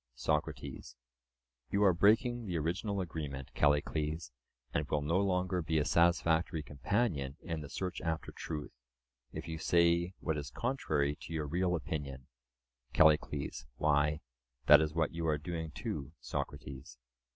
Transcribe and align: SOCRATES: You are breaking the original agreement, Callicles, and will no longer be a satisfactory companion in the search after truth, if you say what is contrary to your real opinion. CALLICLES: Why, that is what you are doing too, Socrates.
SOCRATES: 0.15 0.95
You 1.69 1.83
are 1.83 1.93
breaking 1.93 2.47
the 2.47 2.57
original 2.57 3.01
agreement, 3.01 3.53
Callicles, 3.53 4.31
and 4.73 4.89
will 4.89 5.03
no 5.03 5.19
longer 5.19 5.61
be 5.61 5.77
a 5.77 5.85
satisfactory 5.85 6.63
companion 6.63 7.37
in 7.43 7.61
the 7.61 7.69
search 7.69 8.01
after 8.01 8.31
truth, 8.31 8.71
if 9.31 9.47
you 9.47 9.59
say 9.59 10.15
what 10.19 10.39
is 10.39 10.49
contrary 10.49 11.15
to 11.17 11.33
your 11.33 11.45
real 11.45 11.75
opinion. 11.75 12.25
CALLICLES: 12.95 13.67
Why, 13.75 14.21
that 14.65 14.81
is 14.81 14.95
what 14.95 15.11
you 15.11 15.27
are 15.27 15.37
doing 15.37 15.69
too, 15.69 16.13
Socrates. 16.19 16.97